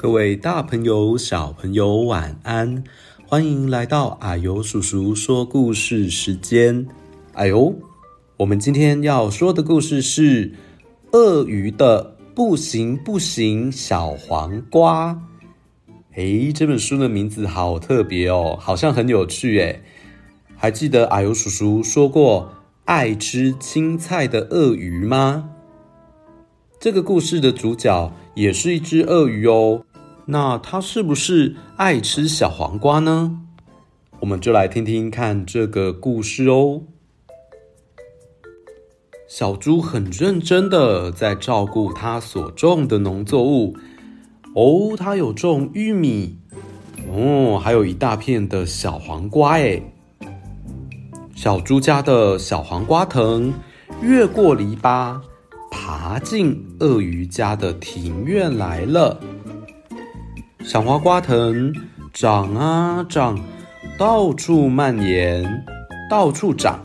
[0.00, 2.84] 各位大朋友、小朋友，晚安！
[3.26, 6.86] 欢迎来到阿尤叔叔说故事时间。
[7.32, 7.74] 啊呦，
[8.36, 10.50] 我们今天要说的故事是
[11.10, 15.14] 《鳄鱼的不行不行小黄瓜》。
[16.14, 19.82] 诶，这本书的名字好特别哦，好像很有趣诶。
[20.56, 22.52] 还记得阿尤叔叔说过
[22.84, 25.50] 爱吃青菜的鳄鱼吗？
[26.80, 29.84] 这个故事的主角也是一只鳄鱼哦。
[30.30, 33.40] 那它是不是爱吃小黄瓜呢？
[34.20, 36.82] 我们就来听听看这个故事哦。
[39.26, 43.74] 小猪很认真的在照顾它所种的农作物
[44.54, 46.36] 哦，它有种玉米
[47.10, 49.82] 哦，还有一大片的小黄瓜诶。
[51.34, 53.50] 小猪家的小黄瓜藤
[54.02, 55.18] 越过篱笆，
[55.70, 59.18] 爬进鳄鱼家的庭院来了。
[60.68, 61.72] 小黄瓜藤
[62.12, 63.40] 长啊长，
[63.96, 65.64] 到处蔓延，
[66.10, 66.78] 到处长。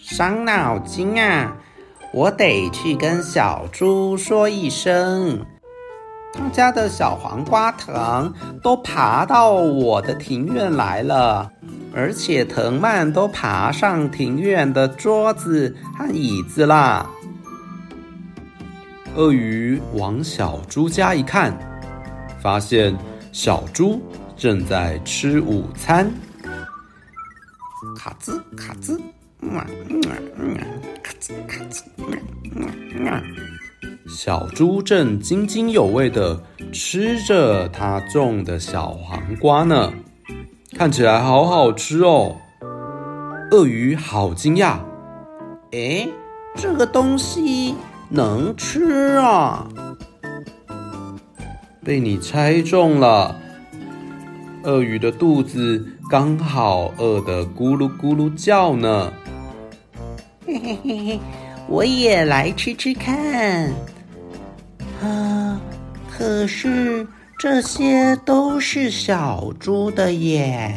[0.00, 1.56] 伤脑筋啊！
[2.12, 5.38] 我得去跟小猪说一声，
[6.32, 11.48] 他家的小黄瓜藤都爬到我的庭院来了，
[11.94, 17.08] 而且藤蔓都爬上庭院的桌子和椅子啦。
[19.14, 21.56] 鳄鱼往小猪家一看。
[22.48, 22.96] 发现
[23.30, 24.00] 小猪
[24.34, 26.10] 正在吃午餐，
[27.94, 28.98] 卡兹卡兹，
[29.42, 29.50] 嗯
[29.90, 30.00] 嗯
[30.38, 30.56] 嗯，
[31.02, 33.22] 卡兹卡兹，嗯嗯，
[34.08, 39.92] 小猪正津津有味地吃着它种的小黄瓜呢，
[40.74, 42.34] 看起来好好吃哦。
[43.50, 44.78] 鳄鱼好惊讶，
[45.72, 46.08] 诶，
[46.56, 47.74] 这个东西
[48.08, 49.68] 能吃啊？
[51.88, 53.34] 被你猜中了，
[54.64, 59.10] 鳄鱼的肚子刚好饿得咕噜咕噜叫呢。
[60.44, 61.20] 嘿嘿嘿嘿，
[61.66, 63.72] 我也来吃吃看。
[65.02, 65.58] 啊，
[66.10, 67.06] 可是
[67.38, 70.74] 这些都是小猪的耶。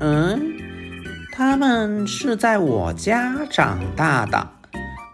[0.00, 0.40] 嗯，
[1.30, 4.48] 他们是在我家长大的，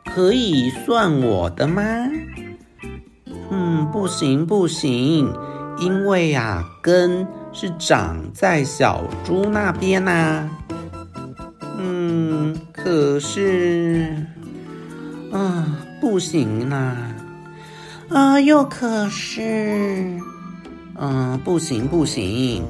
[0.05, 1.83] 可以算我的吗？
[3.55, 5.31] 嗯，不行不行，
[5.79, 10.49] 因为呀、根是长在小猪那边呐、
[11.77, 14.17] 嗯，可是，
[15.31, 15.67] 啊，
[16.01, 16.97] 不行啦。
[18.09, 20.19] 啊，又可是，
[20.97, 22.65] 嗯，不行不行。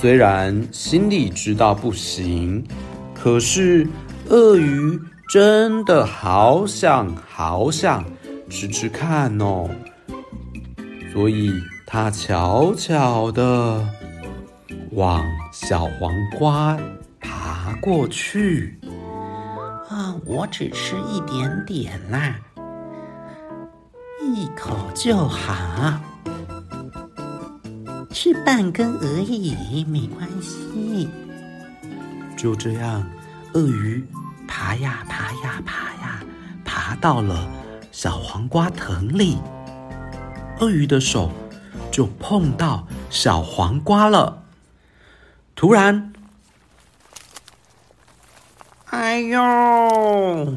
[0.00, 2.64] 虽然心里知道不行，
[3.12, 3.86] 可是
[4.30, 4.98] 鳄鱼
[5.28, 8.02] 真的好想好想。
[8.48, 9.70] 吃吃看哦，
[11.12, 11.52] 所以
[11.86, 13.86] 他悄悄的
[14.92, 16.76] 往小黄瓜
[17.20, 18.78] 爬过去。
[19.90, 22.34] 啊，我只吃一点点啦，
[24.22, 26.00] 一口就好，
[28.10, 31.08] 吃半根而已，没关系。
[32.36, 33.02] 就这样，
[33.54, 34.04] 鳄鱼
[34.46, 36.22] 爬呀爬呀爬呀，
[36.64, 37.48] 爬到了。
[38.00, 39.38] 小黄瓜藤里，
[40.60, 41.32] 鳄鱼的手
[41.90, 44.44] 就碰到小黄瓜了。
[45.56, 46.12] 突然，
[48.84, 50.56] 哎呦！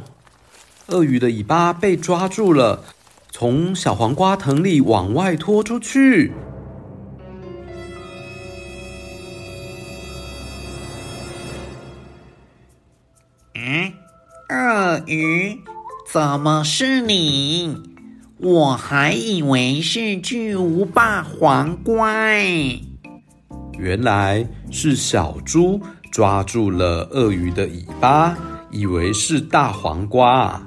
[0.86, 2.84] 鳄鱼的尾巴被抓住了，
[3.32, 6.32] 从小黄瓜藤里往外拖出去。
[13.56, 13.92] 嗯，
[14.50, 15.60] 鳄鱼。
[16.12, 17.78] 怎么是你？
[18.38, 22.04] 我还以为是巨无霸黄瓜。
[23.80, 25.80] 原来是小猪
[26.12, 28.38] 抓住了鳄鱼的尾巴，
[28.72, 30.62] 以为是大黄瓜。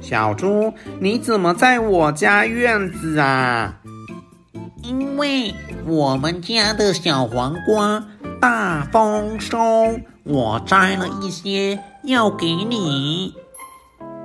[0.00, 3.78] 小猪，你怎么在我家院子啊？
[4.82, 8.02] 因为我们家的小黄瓜
[8.40, 9.58] 大丰收，
[10.22, 13.34] 我摘了一些要给你。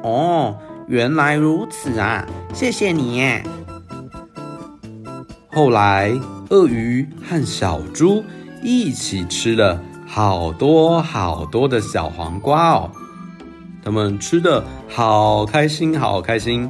[0.04, 0.58] 哦，
[0.88, 2.26] 原来如此啊！
[2.54, 3.24] 谢谢你。
[5.54, 6.12] 后来，
[6.50, 8.24] 鳄鱼和小猪
[8.64, 12.92] 一起吃了好多好多的小黄瓜哦，
[13.84, 16.70] 他们吃得好开心，好开心。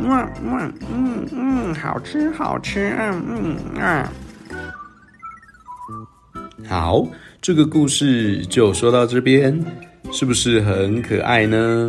[0.00, 4.12] 嗯嗯嗯嗯，好吃好吃，嗯嗯啊。
[6.68, 7.06] 好，
[7.40, 9.64] 这个故事就说到这边，
[10.12, 11.88] 是不是很可爱呢？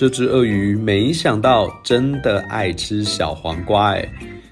[0.00, 4.08] 这只鳄鱼没想到真的爱吃小黄瓜，哎，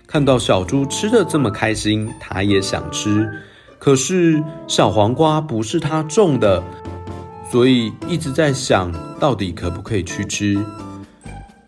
[0.06, 3.26] 看到小猪吃的这么开心，它也想吃。
[3.78, 6.62] 可是小黄瓜不是它种的，
[7.50, 10.62] 所以一直在想到底可不可以去吃。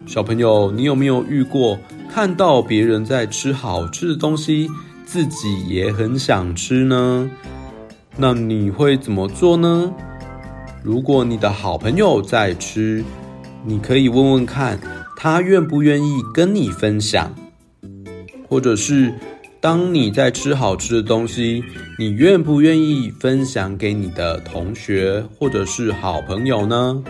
[0.04, 1.78] 小朋友，你有没有遇过
[2.12, 4.68] 看到别人在吃好吃的东西，
[5.06, 7.30] 自己也很想吃呢？
[8.18, 9.90] 那你会怎么做呢？
[10.82, 13.02] 如果你的好朋友在吃，
[13.64, 14.78] 你可以问问看，
[15.16, 17.34] 他愿不愿意跟你分享，
[18.48, 19.14] 或者是
[19.60, 21.62] 当你在吃好吃的东西，
[21.98, 27.02] 你愿不愿意分享给你的同学或者是好朋友呢？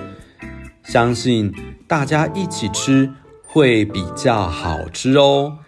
[0.82, 1.54] 相信
[1.86, 3.08] 大家一起吃
[3.46, 5.58] 会比较好吃哦。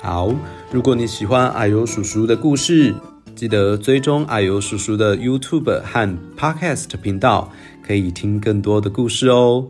[0.00, 0.32] 好，
[0.70, 2.94] 如果你喜欢啊呦叔叔的故事，
[3.34, 7.50] 记得追踪啊呦叔叔的 YouTube 和 Podcast 频道，
[7.86, 9.68] 可以听更多的故事哦。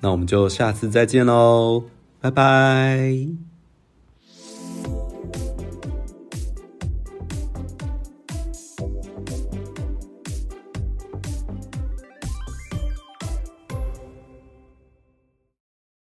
[0.00, 1.84] 那我们就下次再见喽，
[2.20, 3.53] 拜拜。